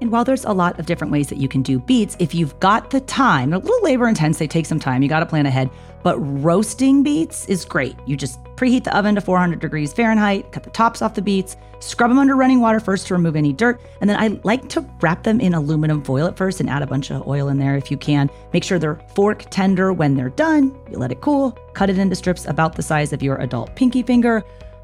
And 0.00 0.10
while 0.10 0.24
there's 0.24 0.44
a 0.44 0.52
lot 0.52 0.78
of 0.78 0.86
different 0.86 1.12
ways 1.12 1.28
that 1.28 1.38
you 1.38 1.48
can 1.48 1.62
do 1.62 1.78
beets, 1.78 2.16
if 2.18 2.34
you've 2.34 2.58
got 2.60 2.90
the 2.90 3.00
time, 3.00 3.52
a 3.52 3.58
little 3.58 3.82
labor 3.82 4.08
intense, 4.08 4.38
they 4.38 4.46
take 4.46 4.66
some 4.66 4.80
time, 4.80 5.02
you 5.02 5.08
got 5.08 5.20
to 5.20 5.26
plan 5.26 5.46
ahead. 5.46 5.68
But 6.02 6.18
roasting 6.18 7.02
beets 7.02 7.46
is 7.46 7.66
great. 7.66 7.96
You 8.06 8.16
just 8.16 8.42
preheat 8.56 8.84
the 8.84 8.96
oven 8.96 9.14
to 9.14 9.20
400 9.20 9.60
degrees 9.60 9.92
Fahrenheit, 9.92 10.52
cut 10.52 10.62
the 10.62 10.70
tops 10.70 11.02
off 11.02 11.14
the 11.14 11.20
beets, 11.20 11.56
scrub 11.80 12.10
them 12.10 12.18
under 12.18 12.34
running 12.36 12.60
water 12.60 12.80
first 12.80 13.06
to 13.08 13.14
remove 13.14 13.36
any 13.36 13.52
dirt. 13.52 13.80
And 14.00 14.08
then 14.08 14.18
I 14.18 14.40
like 14.42 14.70
to 14.70 14.80
wrap 15.02 15.22
them 15.24 15.40
in 15.40 15.52
aluminum 15.52 16.02
foil 16.02 16.26
at 16.26 16.36
first 16.36 16.60
and 16.60 16.70
add 16.70 16.82
a 16.82 16.86
bunch 16.86 17.10
of 17.10 17.26
oil 17.28 17.48
in 17.48 17.58
there 17.58 17.76
if 17.76 17.90
you 17.90 17.98
can. 17.98 18.30
Make 18.54 18.64
sure 18.64 18.78
they're 18.78 19.00
fork 19.14 19.44
tender 19.50 19.92
when 19.92 20.14
they're 20.14 20.30
done. 20.30 20.74
You 20.90 20.98
let 20.98 21.12
it 21.12 21.20
cool, 21.20 21.52
cut 21.74 21.90
it 21.90 21.98
into 21.98 22.16
strips 22.16 22.46
about 22.46 22.76
the 22.76 22.82
size 22.82 23.12
of 23.12 23.22
your 23.22 23.36
adult 23.36 23.74
pinky 23.76 24.02
finger. 24.02 24.42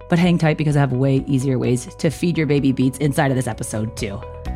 But 0.08 0.18
hang 0.18 0.38
tight 0.38 0.58
because 0.58 0.76
I 0.76 0.80
have 0.80 0.92
way 0.92 1.24
easier 1.26 1.58
ways 1.58 1.92
to 1.96 2.10
feed 2.10 2.36
your 2.38 2.46
baby 2.46 2.72
beets 2.72 2.98
inside 2.98 3.30
of 3.30 3.36
this 3.36 3.48
episode, 3.48 3.96
too. 3.96 4.20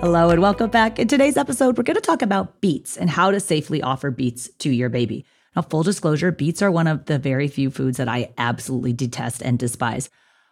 Hello 0.00 0.30
and 0.30 0.40
welcome 0.40 0.70
back. 0.70 1.00
In 1.00 1.08
today's 1.08 1.36
episode, 1.36 1.76
we're 1.76 1.82
going 1.82 1.96
to 1.96 2.00
talk 2.00 2.22
about 2.22 2.60
beets 2.60 2.96
and 2.96 3.10
how 3.10 3.32
to 3.32 3.40
safely 3.40 3.82
offer 3.82 4.12
beets 4.12 4.48
to 4.60 4.70
your 4.70 4.88
baby. 4.88 5.24
Now, 5.56 5.62
full 5.62 5.82
disclosure, 5.82 6.30
beets 6.30 6.62
are 6.62 6.70
one 6.70 6.86
of 6.86 7.06
the 7.06 7.18
very 7.18 7.48
few 7.48 7.68
foods 7.68 7.96
that 7.96 8.06
I 8.06 8.32
absolutely 8.38 8.92
detest 8.92 9.42
and 9.42 9.58
despise. 9.58 10.08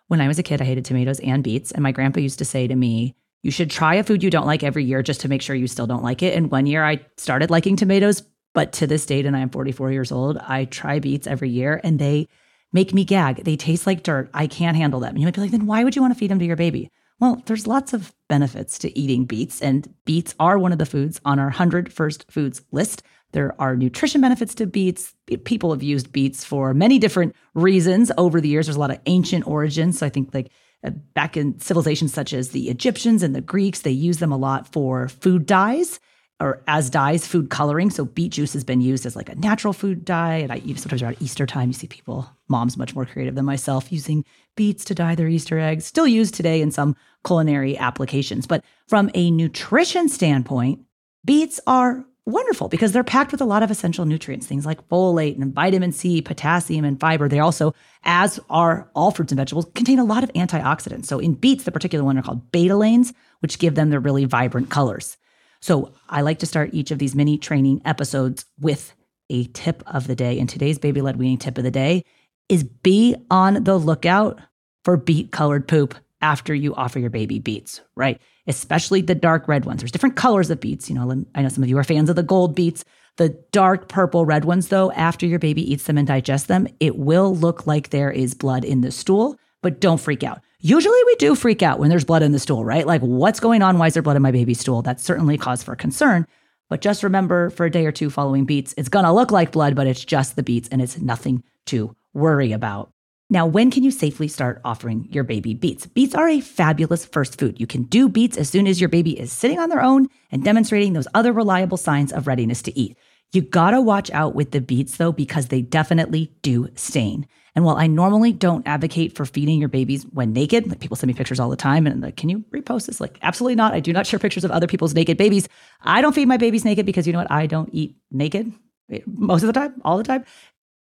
When 0.08 0.20
I 0.20 0.26
was 0.26 0.40
a 0.40 0.42
kid, 0.42 0.60
I 0.60 0.64
hated 0.64 0.84
tomatoes 0.84 1.20
and 1.20 1.44
beets, 1.44 1.70
and 1.70 1.84
my 1.84 1.92
grandpa 1.92 2.18
used 2.18 2.40
to 2.40 2.44
say 2.44 2.66
to 2.66 2.74
me, 2.74 3.14
You 3.44 3.52
should 3.52 3.70
try 3.70 3.94
a 3.94 4.02
food 4.02 4.24
you 4.24 4.30
don't 4.30 4.48
like 4.48 4.64
every 4.64 4.82
year 4.82 5.00
just 5.00 5.20
to 5.20 5.28
make 5.28 5.42
sure 5.42 5.54
you 5.54 5.68
still 5.68 5.86
don't 5.86 6.02
like 6.02 6.24
it. 6.24 6.34
And 6.34 6.50
one 6.50 6.66
year 6.66 6.84
I 6.84 7.06
started 7.16 7.48
liking 7.48 7.76
tomatoes, 7.76 8.24
but 8.52 8.72
to 8.72 8.88
this 8.88 9.06
date, 9.06 9.26
and 9.26 9.36
I'm 9.36 9.50
44 9.50 9.92
years 9.92 10.10
old, 10.10 10.38
I 10.38 10.64
try 10.64 10.98
beets 10.98 11.28
every 11.28 11.50
year 11.50 11.80
and 11.84 12.00
they 12.00 12.26
make 12.72 12.92
me 12.92 13.04
gag. 13.04 13.44
They 13.44 13.54
taste 13.54 13.86
like 13.86 14.02
dirt. 14.02 14.28
I 14.34 14.48
can't 14.48 14.76
handle 14.76 14.98
them. 14.98 15.10
And 15.10 15.20
you 15.20 15.24
might 15.24 15.36
be 15.36 15.40
like, 15.40 15.52
Then 15.52 15.66
why 15.66 15.84
would 15.84 15.94
you 15.94 16.02
want 16.02 16.14
to 16.14 16.18
feed 16.18 16.32
them 16.32 16.40
to 16.40 16.44
your 16.44 16.56
baby? 16.56 16.90
Well, 17.18 17.42
there's 17.46 17.66
lots 17.66 17.94
of 17.94 18.12
benefits 18.28 18.78
to 18.80 18.98
eating 18.98 19.24
beets, 19.24 19.62
and 19.62 19.92
beets 20.04 20.34
are 20.38 20.58
one 20.58 20.72
of 20.72 20.78
the 20.78 20.86
foods 20.86 21.20
on 21.24 21.38
our 21.38 21.46
100 21.46 21.92
first 21.92 22.30
foods 22.30 22.62
list. 22.72 23.02
There 23.32 23.54
are 23.58 23.74
nutrition 23.74 24.20
benefits 24.20 24.54
to 24.56 24.66
beets. 24.66 25.14
People 25.44 25.72
have 25.72 25.82
used 25.82 26.12
beets 26.12 26.44
for 26.44 26.74
many 26.74 26.98
different 26.98 27.34
reasons 27.54 28.12
over 28.18 28.40
the 28.40 28.48
years. 28.48 28.66
There's 28.66 28.76
a 28.76 28.80
lot 28.80 28.90
of 28.90 29.00
ancient 29.06 29.46
origins. 29.46 29.98
So 29.98 30.06
I 30.06 30.10
think, 30.10 30.34
like, 30.34 30.50
uh, 30.84 30.90
back 31.14 31.36
in 31.36 31.58
civilizations 31.58 32.12
such 32.12 32.32
as 32.32 32.50
the 32.50 32.68
Egyptians 32.68 33.22
and 33.22 33.34
the 33.34 33.40
Greeks, 33.40 33.80
they 33.80 33.90
use 33.90 34.18
them 34.18 34.32
a 34.32 34.36
lot 34.36 34.70
for 34.72 35.08
food 35.08 35.46
dyes 35.46 36.00
or 36.38 36.62
as 36.66 36.90
dyes, 36.90 37.26
food 37.26 37.48
coloring. 37.48 37.90
So 37.90 38.04
beet 38.04 38.32
juice 38.32 38.52
has 38.52 38.64
been 38.64 38.80
used 38.80 39.06
as 39.06 39.16
like 39.16 39.30
a 39.30 39.34
natural 39.36 39.72
food 39.72 40.04
dye. 40.04 40.36
And 40.36 40.52
I 40.52 40.60
sometimes 40.76 41.02
around 41.02 41.16
Easter 41.20 41.46
time, 41.46 41.68
you 41.68 41.72
see 41.72 41.86
people, 41.86 42.30
moms 42.48 42.76
much 42.76 42.94
more 42.94 43.06
creative 43.06 43.34
than 43.34 43.44
myself, 43.44 43.90
using 43.90 44.24
beets 44.56 44.84
to 44.86 44.94
dye 44.94 45.14
their 45.14 45.28
Easter 45.28 45.58
eggs. 45.58 45.84
Still 45.84 46.06
used 46.06 46.34
today 46.34 46.60
in 46.60 46.70
some 46.70 46.96
culinary 47.24 47.76
applications. 47.78 48.46
But 48.46 48.64
from 48.88 49.10
a 49.14 49.30
nutrition 49.30 50.08
standpoint, 50.08 50.80
beets 51.24 51.60
are 51.66 52.04
wonderful 52.24 52.68
because 52.68 52.90
they're 52.90 53.04
packed 53.04 53.30
with 53.30 53.40
a 53.40 53.46
lot 53.46 53.62
of 53.62 53.70
essential 53.70 54.04
nutrients, 54.04 54.46
things 54.46 54.66
like 54.66 54.86
folate 54.88 55.40
and 55.40 55.54
vitamin 55.54 55.92
C, 55.92 56.20
potassium, 56.20 56.84
and 56.84 56.98
fiber. 56.98 57.28
They 57.28 57.38
also, 57.38 57.72
as 58.02 58.40
are 58.50 58.90
all 58.94 59.12
fruits 59.12 59.32
and 59.32 59.38
vegetables, 59.38 59.66
contain 59.74 60.00
a 60.00 60.04
lot 60.04 60.24
of 60.24 60.32
antioxidants. 60.32 61.06
So 61.06 61.18
in 61.20 61.34
beets, 61.34 61.64
the 61.64 61.72
particular 61.72 62.04
one 62.04 62.18
are 62.18 62.22
called 62.22 62.50
betalains, 62.50 63.14
which 63.40 63.58
give 63.58 63.76
them 63.76 63.90
their 63.90 64.00
really 64.00 64.24
vibrant 64.24 64.70
colors. 64.70 65.16
So 65.60 65.92
I 66.08 66.20
like 66.20 66.40
to 66.40 66.46
start 66.46 66.70
each 66.72 66.90
of 66.90 66.98
these 66.98 67.14
mini 67.14 67.38
training 67.38 67.80
episodes 67.84 68.44
with 68.60 68.94
a 69.30 69.44
tip 69.46 69.82
of 69.86 70.06
the 70.06 70.16
day. 70.16 70.38
And 70.38 70.48
today's 70.48 70.78
baby 70.78 71.00
led 71.00 71.16
weaning 71.16 71.38
tip 71.38 71.58
of 71.58 71.64
the 71.64 71.70
day 71.70 72.04
is 72.48 72.64
be 72.64 73.16
on 73.30 73.64
the 73.64 73.76
lookout 73.76 74.40
for 74.84 74.96
beet 74.96 75.32
colored 75.32 75.66
poop 75.66 75.94
after 76.20 76.54
you 76.54 76.74
offer 76.74 76.98
your 76.98 77.10
baby 77.10 77.38
beets, 77.38 77.80
right? 77.94 78.20
Especially 78.46 79.00
the 79.02 79.14
dark 79.14 79.48
red 79.48 79.64
ones. 79.64 79.80
There's 79.80 79.90
different 79.90 80.16
colors 80.16 80.50
of 80.50 80.60
beets. 80.60 80.88
You 80.88 80.94
know, 80.94 81.24
I 81.34 81.42
know 81.42 81.48
some 81.48 81.62
of 81.62 81.68
you 81.68 81.78
are 81.78 81.84
fans 81.84 82.08
of 82.08 82.16
the 82.16 82.22
gold 82.22 82.54
beets. 82.54 82.84
The 83.16 83.30
dark 83.50 83.88
purple 83.88 84.24
red 84.24 84.44
ones, 84.44 84.68
though, 84.68 84.92
after 84.92 85.26
your 85.26 85.38
baby 85.38 85.70
eats 85.72 85.84
them 85.84 85.98
and 85.98 86.06
digests 86.06 86.46
them, 86.46 86.68
it 86.80 86.96
will 86.96 87.34
look 87.34 87.66
like 87.66 87.90
there 87.90 88.10
is 88.10 88.34
blood 88.34 88.64
in 88.64 88.82
the 88.82 88.92
stool, 88.92 89.38
but 89.62 89.80
don't 89.80 90.00
freak 90.00 90.22
out. 90.22 90.40
Usually 90.60 90.98
we 91.06 91.14
do 91.16 91.34
freak 91.34 91.62
out 91.62 91.78
when 91.78 91.90
there's 91.90 92.04
blood 92.04 92.22
in 92.22 92.32
the 92.32 92.38
stool, 92.38 92.64
right? 92.64 92.86
Like, 92.86 93.00
what's 93.00 93.40
going 93.40 93.62
on? 93.62 93.78
Why 93.78 93.86
is 93.86 93.94
there 93.94 94.02
blood 94.02 94.16
in 94.16 94.22
my 94.22 94.32
baby's 94.32 94.60
stool? 94.60 94.82
That's 94.82 95.02
certainly 95.02 95.38
cause 95.38 95.62
for 95.62 95.76
concern. 95.76 96.26
But 96.68 96.80
just 96.80 97.02
remember 97.02 97.50
for 97.50 97.66
a 97.66 97.70
day 97.70 97.86
or 97.86 97.92
two 97.92 98.10
following 98.10 98.44
beets, 98.44 98.74
it's 98.76 98.88
to 98.88 99.12
look 99.12 99.30
like 99.30 99.52
blood, 99.52 99.76
but 99.76 99.86
it's 99.86 100.04
just 100.04 100.36
the 100.36 100.42
beets 100.42 100.68
and 100.68 100.82
it's 100.82 100.98
nothing 100.98 101.42
to 101.66 101.94
worry 102.16 102.52
about. 102.52 102.90
Now, 103.28 103.44
when 103.46 103.70
can 103.70 103.82
you 103.82 103.90
safely 103.90 104.28
start 104.28 104.60
offering 104.64 105.08
your 105.10 105.24
baby 105.24 105.52
beets? 105.52 105.86
Beets 105.86 106.14
are 106.14 106.28
a 106.28 106.40
fabulous 106.40 107.04
first 107.04 107.38
food. 107.38 107.60
You 107.60 107.66
can 107.66 107.82
do 107.82 108.08
beets 108.08 108.36
as 108.36 108.48
soon 108.48 108.68
as 108.68 108.80
your 108.80 108.88
baby 108.88 109.18
is 109.18 109.32
sitting 109.32 109.58
on 109.58 109.68
their 109.68 109.82
own 109.82 110.08
and 110.30 110.44
demonstrating 110.44 110.92
those 110.92 111.08
other 111.12 111.32
reliable 111.32 111.76
signs 111.76 112.12
of 112.12 112.28
readiness 112.28 112.62
to 112.62 112.78
eat. 112.78 112.96
You 113.32 113.42
gotta 113.42 113.80
watch 113.80 114.10
out 114.12 114.36
with 114.36 114.52
the 114.52 114.60
beets 114.60 114.96
though, 114.96 115.10
because 115.10 115.48
they 115.48 115.60
definitely 115.60 116.32
do 116.42 116.68
stain. 116.76 117.26
And 117.56 117.64
while 117.64 117.76
I 117.76 117.86
normally 117.86 118.32
don't 118.32 118.66
advocate 118.68 119.16
for 119.16 119.24
feeding 119.24 119.58
your 119.58 119.68
babies 119.68 120.04
when 120.12 120.32
naked, 120.32 120.68
like 120.68 120.78
people 120.78 120.96
send 120.96 121.08
me 121.08 121.14
pictures 121.14 121.40
all 121.40 121.50
the 121.50 121.56
time 121.56 121.86
and 121.86 122.02
like, 122.02 122.16
can 122.16 122.28
you 122.28 122.44
repost 122.50 122.86
this? 122.86 123.00
Like, 123.00 123.18
absolutely 123.22 123.56
not. 123.56 123.74
I 123.74 123.80
do 123.80 123.92
not 123.92 124.06
share 124.06 124.20
pictures 124.20 124.44
of 124.44 124.50
other 124.50 124.66
people's 124.66 124.94
naked 124.94 125.16
babies. 125.16 125.48
I 125.80 126.00
don't 126.00 126.14
feed 126.14 126.28
my 126.28 126.36
babies 126.36 126.64
naked 126.64 126.86
because 126.86 127.06
you 127.06 127.12
know 127.12 127.18
what? 127.18 127.32
I 127.32 127.46
don't 127.46 127.70
eat 127.72 127.96
naked 128.12 128.52
eh, 128.92 129.00
most 129.06 129.42
of 129.42 129.46
the 129.48 129.54
time, 129.54 129.80
all 129.84 129.96
the 129.96 130.04
time. 130.04 130.24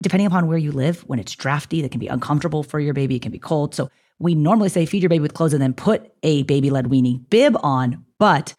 Depending 0.02 0.28
upon 0.28 0.48
where 0.48 0.58
you 0.58 0.72
live, 0.72 1.02
when 1.02 1.20
it's 1.20 1.36
drafty, 1.36 1.82
that 1.82 1.92
can 1.92 2.00
be 2.00 2.08
uncomfortable 2.08 2.64
for 2.64 2.80
your 2.80 2.94
baby. 2.94 3.16
It 3.16 3.22
can 3.22 3.32
be 3.32 3.40
cold. 3.40 3.74
So 3.74 3.90
we 4.20 4.36
normally 4.36 4.70
say 4.70 4.86
feed 4.86 5.02
your 5.02 5.10
baby 5.10 5.22
with 5.22 5.34
clothes 5.34 5.54
and 5.54 5.62
then 5.62 5.74
put 5.74 6.12
a 6.24 6.44
baby 6.44 6.70
led 6.70 6.88
weaning 6.88 7.26
bib 7.30 7.56
on. 7.62 8.06
But 8.20 8.54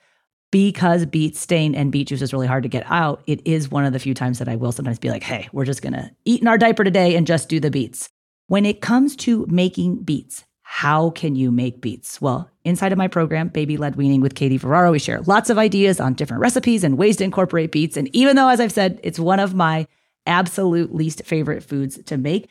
because 0.50 1.04
beet 1.06 1.36
stain 1.36 1.74
and 1.74 1.92
beet 1.92 2.08
juice 2.08 2.22
is 2.22 2.32
really 2.32 2.46
hard 2.46 2.62
to 2.62 2.68
get 2.68 2.84
out, 2.86 3.22
it 3.26 3.46
is 3.46 3.70
one 3.70 3.84
of 3.84 3.92
the 3.92 3.98
few 3.98 4.14
times 4.14 4.38
that 4.38 4.48
I 4.48 4.56
will 4.56 4.72
sometimes 4.72 4.98
be 4.98 5.10
like, 5.10 5.22
hey, 5.22 5.48
we're 5.52 5.64
just 5.64 5.82
gonna 5.82 6.10
eat 6.24 6.40
in 6.40 6.48
our 6.48 6.58
diaper 6.58 6.84
today 6.84 7.16
and 7.16 7.26
just 7.26 7.48
do 7.48 7.60
the 7.60 7.70
beets. 7.70 8.08
When 8.46 8.64
it 8.64 8.80
comes 8.80 9.14
to 9.16 9.46
making 9.48 10.04
beets, 10.04 10.44
how 10.62 11.10
can 11.10 11.34
you 11.34 11.50
make 11.50 11.80
beets? 11.80 12.20
Well, 12.20 12.50
inside 12.64 12.92
of 12.92 12.98
my 12.98 13.08
program, 13.08 13.48
Baby 13.48 13.76
Led 13.76 13.96
Weaning 13.96 14.20
with 14.20 14.34
Katie 14.34 14.58
Ferraro, 14.58 14.92
we 14.92 14.98
share 14.98 15.20
lots 15.22 15.50
of 15.50 15.58
ideas 15.58 16.00
on 16.00 16.14
different 16.14 16.40
recipes 16.40 16.84
and 16.84 16.98
ways 16.98 17.16
to 17.18 17.24
incorporate 17.24 17.72
beets. 17.72 17.96
And 17.96 18.14
even 18.14 18.36
though, 18.36 18.48
as 18.48 18.60
I've 18.60 18.72
said, 18.72 19.00
it's 19.02 19.18
one 19.18 19.40
of 19.40 19.54
my 19.54 19.86
absolute 20.28 20.94
least 20.94 21.24
favorite 21.24 21.62
foods 21.62 22.02
to 22.04 22.16
make, 22.16 22.48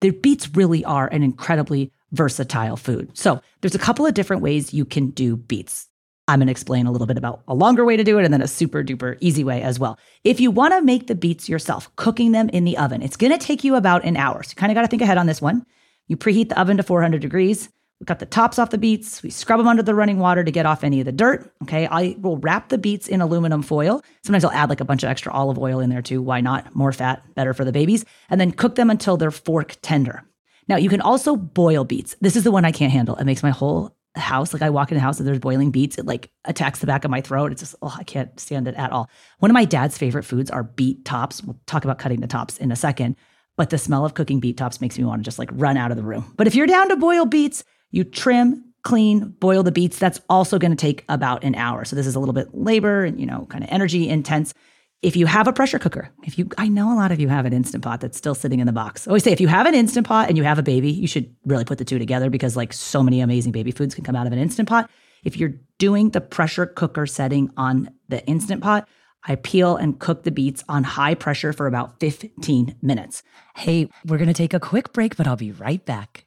the 0.00 0.10
beets 0.10 0.54
really 0.54 0.84
are 0.84 1.08
an 1.08 1.22
incredibly 1.22 1.92
versatile 2.12 2.76
food. 2.76 3.16
So 3.16 3.40
there's 3.60 3.74
a 3.74 3.78
couple 3.78 4.06
of 4.06 4.14
different 4.14 4.42
ways 4.42 4.74
you 4.74 4.84
can 4.84 5.10
do 5.10 5.36
beets. 5.36 5.86
I'm 6.28 6.38
going 6.38 6.46
to 6.46 6.52
explain 6.52 6.86
a 6.86 6.92
little 6.92 7.06
bit 7.06 7.18
about 7.18 7.42
a 7.48 7.54
longer 7.54 7.84
way 7.84 7.96
to 7.96 8.04
do 8.04 8.18
it 8.18 8.24
and 8.24 8.32
then 8.32 8.42
a 8.42 8.46
super 8.46 8.84
duper 8.84 9.16
easy 9.20 9.42
way 9.42 9.62
as 9.62 9.78
well. 9.78 9.98
If 10.22 10.38
you 10.40 10.50
want 10.50 10.74
to 10.74 10.82
make 10.82 11.08
the 11.08 11.14
beets 11.16 11.48
yourself, 11.48 11.94
cooking 11.96 12.32
them 12.32 12.48
in 12.50 12.64
the 12.64 12.78
oven, 12.78 13.02
it's 13.02 13.16
going 13.16 13.32
to 13.32 13.38
take 13.38 13.64
you 13.64 13.74
about 13.74 14.04
an 14.04 14.16
hour. 14.16 14.42
So 14.42 14.50
you 14.50 14.56
kind 14.56 14.70
of 14.70 14.76
got 14.76 14.82
to 14.82 14.88
think 14.88 15.02
ahead 15.02 15.18
on 15.18 15.26
this 15.26 15.42
one. 15.42 15.66
You 16.06 16.16
preheat 16.16 16.48
the 16.48 16.60
oven 16.60 16.76
to 16.76 16.82
400 16.82 17.20
degrees. 17.20 17.68
We 18.00 18.06
cut 18.06 18.18
the 18.18 18.26
tops 18.26 18.58
off 18.58 18.70
the 18.70 18.78
beets. 18.78 19.22
We 19.22 19.28
scrub 19.30 19.58
them 19.58 19.68
under 19.68 19.82
the 19.82 19.94
running 19.94 20.18
water 20.18 20.42
to 20.42 20.50
get 20.50 20.66
off 20.66 20.82
any 20.82 21.00
of 21.00 21.04
the 21.04 21.12
dirt. 21.12 21.52
Okay. 21.64 21.86
I 21.86 22.16
will 22.18 22.38
wrap 22.38 22.70
the 22.70 22.78
beets 22.78 23.08
in 23.08 23.20
aluminum 23.20 23.62
foil. 23.62 24.02
Sometimes 24.24 24.44
I'll 24.44 24.52
add 24.52 24.70
like 24.70 24.80
a 24.80 24.86
bunch 24.86 25.02
of 25.02 25.10
extra 25.10 25.32
olive 25.32 25.58
oil 25.58 25.80
in 25.80 25.90
there 25.90 26.02
too. 26.02 26.22
Why 26.22 26.40
not? 26.40 26.74
More 26.74 26.92
fat, 26.92 27.22
better 27.34 27.52
for 27.52 27.64
the 27.64 27.72
babies. 27.72 28.04
And 28.30 28.40
then 28.40 28.52
cook 28.52 28.74
them 28.74 28.88
until 28.88 29.16
they're 29.16 29.30
fork 29.30 29.76
tender. 29.82 30.24
Now, 30.66 30.76
you 30.76 30.88
can 30.88 31.00
also 31.00 31.36
boil 31.36 31.84
beets. 31.84 32.16
This 32.20 32.36
is 32.36 32.44
the 32.44 32.50
one 32.50 32.64
I 32.64 32.72
can't 32.72 32.92
handle. 32.92 33.16
It 33.16 33.24
makes 33.24 33.42
my 33.42 33.50
whole 33.50 33.96
house, 34.16 34.52
like 34.52 34.62
I 34.62 34.70
walk 34.70 34.90
in 34.90 34.96
a 34.96 35.00
house 35.00 35.18
and 35.18 35.28
there's 35.28 35.38
boiling 35.38 35.70
beets, 35.70 35.98
it 35.98 36.06
like 36.06 36.30
attacks 36.44 36.80
the 36.80 36.86
back 36.86 37.04
of 37.04 37.10
my 37.10 37.20
throat. 37.20 37.52
It's 37.52 37.62
just, 37.62 37.74
oh, 37.82 37.94
I 37.96 38.02
can't 38.04 38.38
stand 38.40 38.66
it 38.66 38.74
at 38.74 38.92
all. 38.92 39.08
One 39.38 39.50
of 39.50 39.54
my 39.54 39.64
dad's 39.64 39.98
favorite 39.98 40.24
foods 40.24 40.50
are 40.50 40.64
beet 40.64 41.04
tops. 41.04 41.42
We'll 41.42 41.60
talk 41.66 41.84
about 41.84 41.98
cutting 41.98 42.20
the 42.20 42.26
tops 42.26 42.58
in 42.58 42.72
a 42.72 42.76
second, 42.76 43.16
but 43.56 43.70
the 43.70 43.78
smell 43.78 44.04
of 44.04 44.14
cooking 44.14 44.40
beet 44.40 44.56
tops 44.56 44.80
makes 44.80 44.98
me 44.98 45.04
want 45.04 45.20
to 45.20 45.24
just 45.24 45.38
like 45.38 45.50
run 45.52 45.76
out 45.76 45.90
of 45.90 45.96
the 45.96 46.02
room. 46.02 46.32
But 46.36 46.46
if 46.46 46.54
you're 46.54 46.66
down 46.66 46.88
to 46.88 46.96
boil 46.96 47.24
beets, 47.24 47.64
you 47.90 48.04
trim, 48.04 48.64
clean, 48.82 49.30
boil 49.40 49.62
the 49.62 49.72
beets. 49.72 49.98
That's 49.98 50.20
also 50.28 50.58
going 50.58 50.70
to 50.70 50.76
take 50.76 51.04
about 51.08 51.44
an 51.44 51.54
hour. 51.54 51.84
So 51.84 51.96
this 51.96 52.06
is 52.06 52.14
a 52.14 52.20
little 52.20 52.32
bit 52.32 52.54
labor 52.54 53.04
and, 53.04 53.20
you 53.20 53.26
know, 53.26 53.46
kind 53.50 53.64
of 53.64 53.70
energy 53.70 54.08
intense. 54.08 54.54
If 55.02 55.16
you 55.16 55.24
have 55.26 55.48
a 55.48 55.52
pressure 55.52 55.78
cooker, 55.78 56.10
if 56.24 56.38
you, 56.38 56.48
I 56.58 56.68
know 56.68 56.92
a 56.92 56.96
lot 56.96 57.10
of 57.10 57.20
you 57.20 57.28
have 57.28 57.46
an 57.46 57.54
Instant 57.54 57.82
Pot 57.82 58.00
that's 58.00 58.18
still 58.18 58.34
sitting 58.34 58.60
in 58.60 58.66
the 58.66 58.72
box. 58.72 59.06
I 59.06 59.10
always 59.10 59.24
say 59.24 59.32
if 59.32 59.40
you 59.40 59.48
have 59.48 59.66
an 59.66 59.74
Instant 59.74 60.06
Pot 60.06 60.28
and 60.28 60.36
you 60.36 60.44
have 60.44 60.58
a 60.58 60.62
baby, 60.62 60.90
you 60.90 61.06
should 61.06 61.34
really 61.46 61.64
put 61.64 61.78
the 61.78 61.86
two 61.86 61.98
together 61.98 62.28
because 62.28 62.54
like 62.54 62.72
so 62.72 63.02
many 63.02 63.20
amazing 63.20 63.52
baby 63.52 63.70
foods 63.70 63.94
can 63.94 64.04
come 64.04 64.14
out 64.14 64.26
of 64.26 64.32
an 64.32 64.38
Instant 64.38 64.68
Pot. 64.68 64.90
If 65.24 65.38
you're 65.38 65.54
doing 65.78 66.10
the 66.10 66.20
pressure 66.20 66.66
cooker 66.66 67.06
setting 67.06 67.50
on 67.56 67.90
the 68.08 68.24
Instant 68.26 68.62
Pot, 68.62 68.86
I 69.24 69.36
peel 69.36 69.76
and 69.76 69.98
cook 69.98 70.22
the 70.22 70.30
beets 70.30 70.64
on 70.68 70.84
high 70.84 71.14
pressure 71.14 71.52
for 71.52 71.66
about 71.66 71.98
15 72.00 72.76
minutes. 72.82 73.22
Hey, 73.56 73.88
we're 74.06 74.18
going 74.18 74.28
to 74.28 74.34
take 74.34 74.54
a 74.54 74.60
quick 74.60 74.92
break, 74.92 75.16
but 75.16 75.26
I'll 75.26 75.36
be 75.36 75.52
right 75.52 75.84
back. 75.84 76.26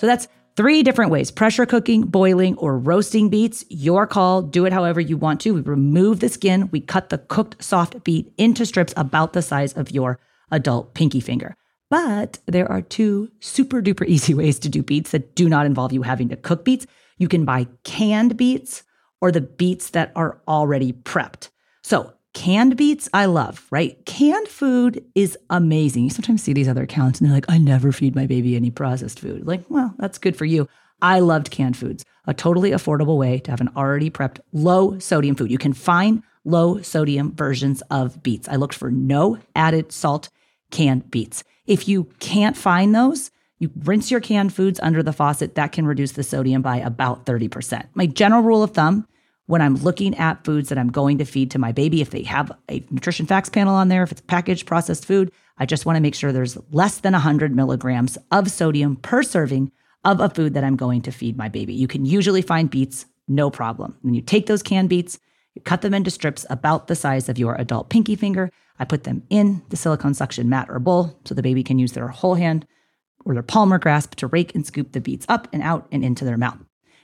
So 0.00 0.06
that's 0.06 0.28
three 0.56 0.82
different 0.82 1.10
ways 1.10 1.30
pressure 1.30 1.66
cooking, 1.66 2.00
boiling, 2.02 2.56
or 2.56 2.78
roasting 2.78 3.28
beets. 3.28 3.66
Your 3.68 4.06
call. 4.06 4.40
Do 4.40 4.64
it 4.64 4.72
however 4.72 4.98
you 4.98 5.18
want 5.18 5.42
to. 5.42 5.52
We 5.52 5.60
remove 5.60 6.20
the 6.20 6.30
skin. 6.30 6.70
We 6.72 6.80
cut 6.80 7.10
the 7.10 7.18
cooked 7.18 7.62
soft 7.62 8.02
beet 8.02 8.32
into 8.38 8.64
strips 8.64 8.94
about 8.96 9.34
the 9.34 9.42
size 9.42 9.74
of 9.74 9.90
your 9.90 10.18
adult 10.50 10.94
pinky 10.94 11.20
finger. 11.20 11.54
But 11.90 12.38
there 12.46 12.70
are 12.70 12.80
two 12.80 13.30
super 13.40 13.82
duper 13.82 14.06
easy 14.08 14.32
ways 14.32 14.58
to 14.60 14.70
do 14.70 14.82
beets 14.82 15.10
that 15.10 15.34
do 15.34 15.50
not 15.50 15.66
involve 15.66 15.92
you 15.92 16.00
having 16.00 16.30
to 16.30 16.36
cook 16.36 16.64
beets. 16.64 16.86
You 17.18 17.28
can 17.28 17.44
buy 17.44 17.66
canned 17.84 18.38
beets 18.38 18.82
or 19.20 19.30
the 19.30 19.42
beets 19.42 19.90
that 19.90 20.12
are 20.16 20.40
already 20.48 20.94
prepped. 20.94 21.50
So 21.82 22.14
Canned 22.32 22.76
beets, 22.76 23.08
I 23.12 23.24
love, 23.24 23.66
right? 23.70 24.04
Canned 24.06 24.46
food 24.46 25.04
is 25.14 25.36
amazing. 25.50 26.04
You 26.04 26.10
sometimes 26.10 26.42
see 26.42 26.52
these 26.52 26.68
other 26.68 26.84
accounts 26.84 27.18
and 27.18 27.28
they're 27.28 27.36
like, 27.36 27.50
I 27.50 27.58
never 27.58 27.90
feed 27.90 28.14
my 28.14 28.26
baby 28.26 28.54
any 28.54 28.70
processed 28.70 29.18
food. 29.18 29.46
Like, 29.46 29.64
well, 29.68 29.94
that's 29.98 30.18
good 30.18 30.36
for 30.36 30.44
you. 30.44 30.68
I 31.02 31.20
loved 31.20 31.50
canned 31.50 31.76
foods, 31.76 32.04
a 32.26 32.34
totally 32.34 32.70
affordable 32.70 33.18
way 33.18 33.38
to 33.40 33.50
have 33.50 33.60
an 33.60 33.70
already 33.76 34.10
prepped 34.10 34.38
low 34.52 34.98
sodium 34.98 35.34
food. 35.34 35.50
You 35.50 35.58
can 35.58 35.72
find 35.72 36.22
low 36.44 36.80
sodium 36.82 37.34
versions 37.34 37.82
of 37.90 38.22
beets. 38.22 38.48
I 38.48 38.56
looked 38.56 38.74
for 38.74 38.90
no 38.90 39.38
added 39.56 39.92
salt 39.92 40.28
canned 40.70 41.10
beets. 41.10 41.42
If 41.66 41.88
you 41.88 42.04
can't 42.20 42.56
find 42.56 42.94
those, 42.94 43.30
you 43.58 43.70
rinse 43.76 44.10
your 44.10 44.20
canned 44.20 44.54
foods 44.54 44.80
under 44.80 45.02
the 45.02 45.12
faucet. 45.12 45.54
That 45.54 45.72
can 45.72 45.86
reduce 45.86 46.12
the 46.12 46.22
sodium 46.22 46.62
by 46.62 46.76
about 46.78 47.26
30%. 47.26 47.88
My 47.94 48.06
general 48.06 48.42
rule 48.42 48.62
of 48.62 48.72
thumb 48.72 49.06
when 49.50 49.60
I'm 49.60 49.74
looking 49.74 50.16
at 50.16 50.44
foods 50.44 50.68
that 50.68 50.78
I'm 50.78 50.92
going 50.92 51.18
to 51.18 51.24
feed 51.24 51.50
to 51.50 51.58
my 51.58 51.72
baby, 51.72 52.00
if 52.00 52.10
they 52.10 52.22
have 52.22 52.52
a 52.70 52.84
nutrition 52.88 53.26
facts 53.26 53.48
panel 53.48 53.74
on 53.74 53.88
there, 53.88 54.04
if 54.04 54.12
it's 54.12 54.20
packaged 54.20 54.64
processed 54.64 55.04
food, 55.04 55.32
I 55.58 55.66
just 55.66 55.84
want 55.84 55.96
to 55.96 56.00
make 56.00 56.14
sure 56.14 56.30
there's 56.30 56.56
less 56.70 57.00
than 57.00 57.14
100 57.14 57.54
milligrams 57.54 58.16
of 58.30 58.48
sodium 58.48 58.94
per 58.94 59.24
serving 59.24 59.72
of 60.04 60.20
a 60.20 60.30
food 60.30 60.54
that 60.54 60.62
I'm 60.62 60.76
going 60.76 61.02
to 61.02 61.10
feed 61.10 61.36
my 61.36 61.48
baby. 61.48 61.74
You 61.74 61.88
can 61.88 62.06
usually 62.06 62.42
find 62.42 62.70
beets, 62.70 63.06
no 63.26 63.50
problem. 63.50 63.96
When 64.02 64.14
you 64.14 64.22
take 64.22 64.46
those 64.46 64.62
canned 64.62 64.88
beets, 64.88 65.18
you 65.56 65.62
cut 65.62 65.82
them 65.82 65.94
into 65.94 66.12
strips 66.12 66.46
about 66.48 66.86
the 66.86 66.94
size 66.94 67.28
of 67.28 67.36
your 67.36 67.56
adult 67.56 67.90
pinky 67.90 68.14
finger. 68.14 68.52
I 68.78 68.84
put 68.84 69.02
them 69.02 69.24
in 69.30 69.62
the 69.70 69.76
silicone 69.76 70.14
suction 70.14 70.48
mat 70.48 70.68
or 70.70 70.78
bowl 70.78 71.18
so 71.24 71.34
the 71.34 71.42
baby 71.42 71.64
can 71.64 71.80
use 71.80 71.90
their 71.90 72.06
whole 72.06 72.36
hand 72.36 72.68
or 73.24 73.34
their 73.34 73.42
palm 73.42 73.72
or 73.72 73.80
grasp 73.80 74.14
to 74.14 74.28
rake 74.28 74.54
and 74.54 74.64
scoop 74.64 74.92
the 74.92 75.00
beets 75.00 75.26
up 75.28 75.48
and 75.52 75.60
out 75.60 75.88
and 75.90 76.04
into 76.04 76.24
their 76.24 76.38
mouth. 76.38 76.58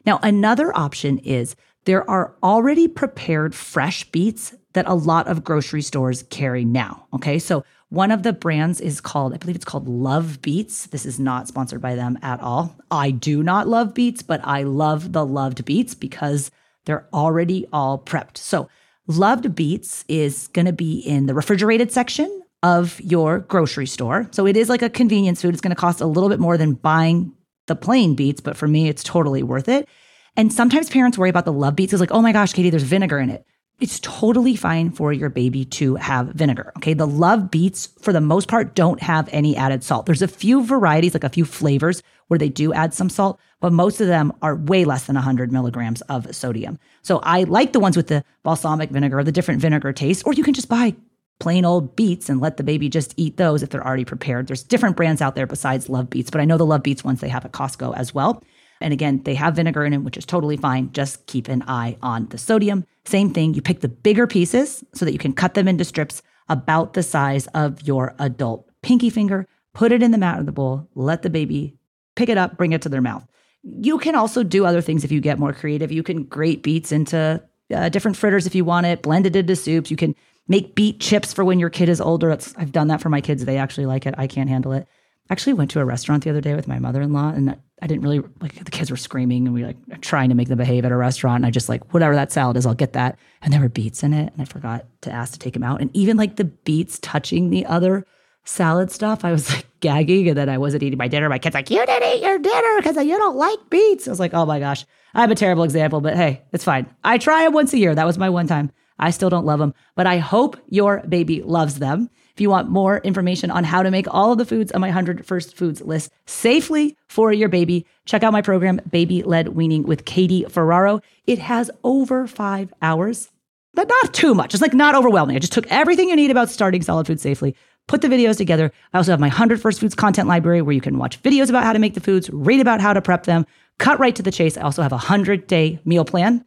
Now, 0.07 0.21
another 0.23 0.75
option 0.79 1.19
is 1.19 1.57
there 1.87 2.09
are 2.11 2.35
already 2.43 2.89
prepared 2.89 3.55
fresh 3.55 4.05
beets 4.11 4.55
that 4.75 4.87
a 4.87 4.95
lot 4.95 5.27
of 5.27 5.43
grocery 5.43 5.81
stores 5.81 6.25
carry 6.25 6.65
now. 6.65 7.07
Okay. 7.15 7.39
So 7.39 7.65
one 7.89 8.11
of 8.11 8.25
the 8.25 8.33
brands 8.33 8.81
is 8.81 9.01
called, 9.01 9.33
I 9.33 9.39
believe 9.39 9.57
it's 9.57 9.65
called 9.65 9.89
Love 9.89 10.43
Beets. 10.43 10.87
This 10.89 11.07
is 11.07 11.19
not 11.19 11.49
sponsored 11.49 11.81
by 11.81 11.95
them 11.95 12.19
at 12.21 12.41
all. 12.41 12.77
I 12.91 13.13
do 13.13 13.43
not 13.43 13.69
love 13.69 13.95
beets, 13.95 14.23
but 14.23 14.41
I 14.45 14.65
love 14.65 15.13
the 15.13 15.25
loved 15.25 15.65
beets 15.65 15.95
because 15.95 16.51
they're 16.85 17.07
already 17.15 17.67
all 17.73 17.99
prepped. 17.99 18.37
So 18.37 18.69
loved 19.07 19.55
beets 19.55 20.05
is 20.09 20.49
going 20.49 20.67
to 20.67 20.73
be 20.73 20.99
in 20.99 21.27
the 21.27 21.35
refrigerated 21.35 21.93
section 21.93 22.43
of 22.63 23.01
your 23.01 23.39
grocery 23.39 23.87
store. 23.87 24.29
So 24.33 24.47
it 24.47 24.57
is 24.57 24.69
like 24.69 24.83
a 24.83 24.91
convenience 24.91 25.41
food. 25.41 25.55
It's 25.55 25.61
going 25.61 25.75
to 25.75 25.81
cost 25.81 26.01
a 26.01 26.07
little 26.07 26.29
bit 26.29 26.41
more 26.41 26.59
than 26.59 26.73
buying 26.75 27.33
the 27.67 27.77
plain 27.77 28.17
beets, 28.17 28.41
but 28.41 28.57
for 28.57 28.67
me, 28.67 28.89
it's 28.89 29.05
totally 29.05 29.45
worth 29.45 29.69
it. 29.69 29.89
And 30.37 30.53
sometimes 30.53 30.91
parents 30.91 31.17
worry 31.17 31.31
about 31.31 31.45
the 31.45 31.53
love 31.53 31.77
beets. 31.77 31.93
It's 31.93 32.01
like, 32.01 32.13
oh 32.13 32.23
my 32.23 32.33
gosh, 32.33 32.53
Katie, 32.53 32.71
there's 32.71 32.83
vinegar 32.83 33.19
in 33.19 33.31
it. 33.31 33.45
It's 33.79 34.01
totally 34.01 34.57
fine 34.57 34.91
for 34.91 35.13
your 35.13 35.29
baby 35.29 35.67
to 35.67 35.97
have 35.97 36.29
vinegar. 36.29 36.73
Okay. 36.79 36.95
The 36.95 37.07
love 37.07 37.51
beets, 37.51 37.89
for 38.01 38.13
the 38.13 38.23
most 38.23 38.49
part, 38.49 38.75
don't 38.75 39.03
have 39.03 39.29
any 39.33 39.55
added 39.55 39.85
salt. 39.85 40.07
There's 40.07 40.23
a 40.23 40.29
few 40.29 40.65
varieties, 40.65 41.13
like 41.13 41.25
a 41.25 41.29
few 41.29 41.45
flavors 41.45 42.03
where 42.29 42.39
they 42.39 42.49
do 42.49 42.73
add 42.73 42.95
some 42.95 43.11
salt, 43.11 43.39
but 43.61 43.73
most 43.73 44.01
of 44.01 44.07
them 44.07 44.33
are 44.41 44.57
way 44.57 44.85
less 44.85 45.05
than 45.05 45.15
100 45.15 45.53
milligrams 45.53 46.01
of 46.03 46.35
sodium. 46.35 46.79
So 47.03 47.21
I 47.23 47.45
like 47.45 47.73
the 47.73 47.81
ones 47.81 47.97
with 47.97 48.09
the 48.09 48.25
balsamic 48.43 48.91
vinegar 48.91 49.19
or 49.19 49.25
the 49.25 49.33
different 49.33 49.61
vinegar 49.61 49.93
taste, 49.93 50.27
or 50.27 50.33
you 50.33 50.43
can 50.43 50.55
just 50.55 50.69
buy 50.69 50.97
plain 51.39 51.65
old 51.67 51.95
beets 51.97 52.29
and 52.29 52.41
let 52.41 52.57
the 52.57 52.65
baby 52.65 52.89
just 52.89 53.13
eat 53.17 53.37
those 53.37 53.63
if 53.63 53.69
they're 53.71 53.87
already 53.87 54.07
prepared. 54.07 54.47
There's 54.47 54.63
different 54.63 54.97
brands 54.97 55.21
out 55.21 55.35
there 55.35 55.47
besides 55.47 55.89
Love 55.89 56.09
Beets, 56.09 56.31
but 56.31 56.41
I 56.41 56.47
know 56.47 56.57
the 56.57 56.67
Love 56.67 56.83
Beets 56.83 57.05
ones 57.05 57.21
they 57.21 57.29
have 57.29 57.45
at 57.45 57.53
Costco 57.53 57.95
as 57.95 58.15
well. 58.15 58.43
And 58.81 58.93
again, 58.93 59.23
they 59.25 59.35
have 59.35 59.57
vinegar 59.57 59.85
in 59.85 59.93
them, 59.93 60.05
which 60.05 60.17
is 60.17 60.27
totally 60.27 60.57
fine. 60.57 60.93
Just 60.93 61.27
keep 61.27 61.49
an 61.49 61.63
eye 61.67 61.97
on 62.03 62.27
the 62.27 62.39
sodium. 62.39 62.85
Same 63.05 63.33
thing, 63.33 63.55
you 63.55 63.63
pick 63.63 63.81
the 63.81 63.89
bigger 63.89 64.27
pieces 64.27 64.85
so 64.93 65.05
that 65.05 65.13
you 65.13 65.19
can 65.19 65.33
cut 65.33 65.55
them 65.55 65.69
into 65.69 65.85
strips 65.85 66.23
about 66.49 66.93
the 66.93 67.03
size 67.03 67.47
of 67.49 67.83
your 67.83 68.15
adult 68.19 68.69
pinky 68.83 69.11
finger, 69.11 69.47
put 69.75 69.93
it 69.93 70.03
in 70.03 70.11
the 70.13 70.19
mat 70.19 70.39
of 70.39 70.47
the 70.47 70.53
bowl, 70.53 70.89
let 70.95 71.23
the 71.23 71.31
baby 71.31 71.77
pick 72.15 72.29
it 72.29 72.39
up, 72.39 72.57
bring 72.57 72.73
it 72.73 72.83
to 72.83 72.89
their 72.89 73.01
mouth. 73.01 73.27
You 73.63 73.99
can 73.99 74.15
also 74.15 74.43
do 74.43 74.65
other 74.65 74.81
things 74.81 75.05
if 75.05 75.11
you 75.11 75.21
get 75.21 75.39
more 75.39 75.53
creative. 75.53 75.91
You 75.91 76.03
can 76.03 76.23
grate 76.25 76.63
beets 76.63 76.93
into 76.93 77.43
uh, 77.75 77.89
different 77.89 78.17
fritters 78.17 78.47
if 78.47 78.55
you 78.55 78.65
want 78.65 78.87
it, 78.87 79.03
blend 79.03 79.27
it 79.27 79.35
into 79.35 79.57
soups. 79.57 79.91
You 79.91 79.97
can 79.97 80.15
make 80.47 80.77
beet 80.77 81.01
chips 81.01 81.33
for 81.33 81.45
when 81.45 81.59
your 81.59 81.71
kid 81.71 81.89
is 81.89 82.01
older. 82.01 82.31
I've 82.31 82.73
done 82.73 82.89
that 82.89 83.01
for 83.01 83.09
my 83.09 83.21
kids. 83.21 83.45
They 83.45 83.59
actually 83.59 83.87
like 83.87 84.07
it. 84.07 84.15
I 84.17 84.29
can't 84.29 84.49
handle 84.49 84.73
it 84.73 84.87
actually 85.31 85.55
went 85.55 85.71
to 85.73 85.81
a 85.81 85.85
restaurant 85.85 86.25
the 86.25 86.31
other 86.31 86.41
day 86.41 86.55
with 86.55 86.69
my 86.69 86.79
mother-in-law 86.79 87.31
and 87.31 87.57
I 87.83 87.87
didn't 87.87 88.03
really 88.03 88.23
like 88.41 88.65
the 88.65 88.71
kids 88.71 88.91
were 88.91 88.97
screaming 88.97 89.47
and 89.47 89.55
we 89.55 89.61
were 89.61 89.69
like 89.69 90.01
trying 90.01 90.31
to 90.31 90.35
make 90.35 90.49
them 90.49 90.59
behave 90.59 90.85
at 90.85 90.93
a 90.93 90.97
restaurant 90.97 91.37
and 91.37 91.47
I 91.47 91.51
just 91.51 91.69
like 91.69 91.93
whatever 91.93 92.15
that 92.15 92.33
salad 92.33 92.57
is 92.57 92.65
I'll 92.65 92.75
get 92.75 92.95
that. 92.95 93.19
And 93.43 93.53
there 93.53 93.61
were 93.61 93.69
beets 93.69 94.03
in 94.03 94.15
it 94.15 94.33
and 94.33 94.41
I 94.41 94.45
forgot 94.47 94.87
to 95.03 95.13
ask 95.13 95.35
to 95.35 95.39
take 95.39 95.55
them 95.55 95.63
out. 95.63 95.81
And 95.81 95.95
even 95.95 96.17
like 96.17 96.37
the 96.37 96.45
beets 96.45 96.99
touching 97.01 97.51
the 97.51 97.67
other 97.67 98.07
salad 98.45 98.91
stuff 98.91 99.25
I 99.25 99.33
was 99.33 99.53
like 99.53 99.67
gagging 99.81 100.29
and 100.29 100.39
then 100.39 100.49
I 100.49 100.59
wasn't 100.59 100.85
eating 100.85 100.99
my 100.99 101.09
dinner. 101.09 101.29
My 101.29 101.39
kids 101.39 101.55
like 101.55 101.71
you 101.71 101.85
didn't 101.85 102.15
eat 102.15 102.23
your 102.23 102.39
dinner 102.39 102.77
because 102.79 102.97
you 102.97 103.17
don't 103.19 103.37
like 103.37 103.59
beets. 103.69 104.09
I 104.09 104.11
was 104.11 104.21
like 104.21 104.33
oh 104.33 104.47
my 104.47 104.59
gosh. 104.59 104.87
I'm 105.15 105.31
a 105.31 105.35
terrible 105.35 105.65
example 105.65 106.01
but 106.01 106.17
hey 106.17 106.43
it's 106.53 106.65
fine. 106.65 106.87
I 107.05 107.19
try 107.19 107.45
them 107.45 107.53
once 107.53 107.73
a 107.75 107.79
year. 107.79 107.95
That 107.95 108.07
was 108.07 108.17
my 108.17 108.31
one 108.31 108.47
time. 108.47 108.71
I 108.99 109.11
still 109.11 109.29
don't 109.29 109.45
love 109.45 109.59
them 109.59 109.75
but 109.97 110.07
I 110.07 110.17
hope 110.17 110.57
your 110.69 111.03
baby 111.07 111.43
loves 111.43 111.79
them 111.79 112.09
If 112.37 112.43
you 112.43 112.51
want 112.51 112.69
more 112.69 112.99
information 112.99 113.51
on 113.51 113.65
how 113.65 113.83
to 113.83 113.91
make 113.91 114.13
all 114.13 114.31
of 114.31 114.37
the 114.37 114.45
foods 114.45 114.71
on 114.73 114.83
my 114.83 114.89
100 114.89 115.25
First 115.25 115.57
Foods 115.57 115.81
list 115.81 116.13
safely 116.27 116.95
for 117.09 117.33
your 117.33 117.49
baby, 117.49 117.87
check 118.05 118.23
out 118.23 118.35
my 118.35 118.43
program, 118.43 118.79
Baby 118.91 119.23
Led 119.23 119.49
Weaning 119.49 119.85
with 119.85 120.05
Katie 120.05 120.45
Ferraro. 120.45 121.01
It 121.27 121.39
has 121.39 121.71
over 121.83 122.27
five 122.27 122.75
hours, 122.83 123.31
but 123.73 123.89
not 123.89 124.13
too 124.13 124.35
much. 124.35 124.53
It's 124.53 124.61
like 124.61 124.75
not 124.75 124.95
overwhelming. 124.95 125.35
I 125.35 125.39
just 125.39 125.55
took 125.55 125.67
everything 125.69 126.11
you 126.11 126.17
need 126.17 126.31
about 126.31 126.51
starting 126.51 126.83
solid 126.83 127.07
food 127.07 127.21
safely, 127.21 127.57
put 127.87 128.03
the 128.03 128.09
videos 128.09 128.37
together. 128.37 128.71
I 128.93 128.99
also 128.99 129.13
have 129.13 129.21
my 129.21 129.29
100 129.29 129.59
First 129.59 129.81
Foods 129.81 129.95
content 129.95 130.29
library 130.29 130.61
where 130.61 130.75
you 130.75 130.83
can 130.83 130.99
watch 130.99 131.23
videos 131.23 131.49
about 131.49 131.65
how 131.65 131.73
to 131.73 131.79
make 131.79 131.95
the 131.95 132.01
foods, 132.01 132.29
read 132.29 132.61
about 132.61 132.83
how 132.83 132.93
to 132.93 133.01
prep 133.01 133.25
them, 133.25 133.47
cut 133.79 133.99
right 133.99 134.15
to 134.15 134.23
the 134.23 134.31
chase. 134.31 134.59
I 134.59 134.61
also 134.61 134.83
have 134.83 134.93
a 134.93 134.97
100 134.97 135.47
day 135.47 135.81
meal 135.87 136.05
plan 136.05 136.45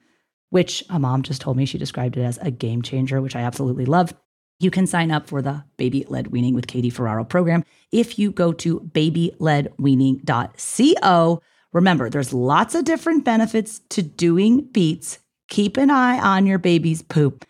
which 0.51 0.83
a 0.89 0.99
mom 0.99 1.21
just 1.23 1.41
told 1.41 1.57
me 1.57 1.65
she 1.65 1.77
described 1.77 2.17
it 2.17 2.23
as 2.23 2.37
a 2.39 2.51
game 2.51 2.81
changer, 2.81 3.21
which 3.21 3.35
I 3.35 3.41
absolutely 3.41 3.85
love. 3.85 4.13
You 4.59 4.71
can 4.71 4.87
sign 4.87 5.09
up 5.09 5.27
for 5.27 5.41
the 5.41 5.63
Baby 5.77 6.05
Led 6.09 6.27
Weaning 6.27 6.53
with 6.53 6.67
Katie 6.67 6.89
Ferraro 6.89 7.23
program 7.23 7.63
if 7.93 8.19
you 8.19 8.29
go 8.29 8.51
to 8.53 8.81
babyledweaning.co. 8.81 11.41
Remember, 11.71 12.09
there's 12.09 12.33
lots 12.33 12.75
of 12.75 12.83
different 12.83 13.23
benefits 13.23 13.79
to 13.89 14.01
doing 14.01 14.65
beets. 14.65 15.19
Keep 15.47 15.77
an 15.77 15.89
eye 15.89 16.19
on 16.19 16.45
your 16.45 16.57
baby's 16.57 17.01
poop. 17.01 17.45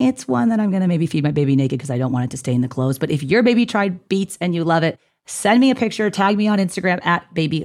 It's 0.00 0.26
one 0.26 0.48
that 0.48 0.58
I'm 0.58 0.70
going 0.70 0.82
to 0.82 0.88
maybe 0.88 1.06
feed 1.06 1.22
my 1.22 1.30
baby 1.30 1.54
naked 1.54 1.78
because 1.78 1.90
I 1.90 1.98
don't 1.98 2.12
want 2.12 2.24
it 2.24 2.30
to 2.32 2.36
stay 2.36 2.54
in 2.54 2.60
the 2.60 2.68
clothes. 2.68 2.98
But 2.98 3.10
if 3.10 3.22
your 3.22 3.44
baby 3.44 3.64
tried 3.64 4.08
beets 4.08 4.36
and 4.40 4.54
you 4.54 4.64
love 4.64 4.82
it, 4.82 4.98
send 5.26 5.60
me 5.60 5.70
a 5.70 5.74
picture, 5.74 6.10
tag 6.10 6.36
me 6.36 6.48
on 6.48 6.58
Instagram 6.58 7.04
at 7.04 7.32
Baby 7.34 7.64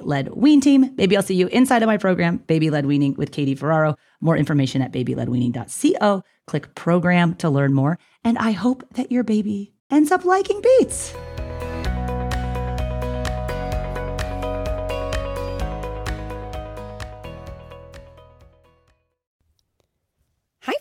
Team. 0.61 0.93
Maybe 0.97 1.17
I'll 1.17 1.23
see 1.23 1.35
you 1.35 1.47
inside 1.47 1.81
of 1.81 1.87
my 1.87 1.97
program, 1.97 2.37
Baby 2.37 2.69
Led 2.69 2.85
Weaning 2.85 3.15
with 3.15 3.31
Katie 3.31 3.55
Ferraro. 3.55 3.95
More 4.21 4.37
information 4.37 4.81
at 4.81 4.91
babyledweaning.co. 4.91 6.23
Click 6.45 6.75
program 6.75 7.35
to 7.35 7.49
learn 7.49 7.73
more. 7.73 7.97
And 8.23 8.37
I 8.37 8.51
hope 8.51 8.85
that 8.93 9.11
your 9.11 9.23
baby 9.23 9.73
ends 9.89 10.11
up 10.11 10.25
liking 10.25 10.61
beets. 10.61 11.13